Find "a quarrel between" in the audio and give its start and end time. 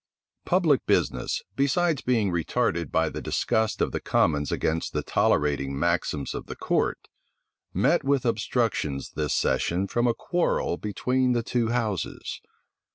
10.07-11.33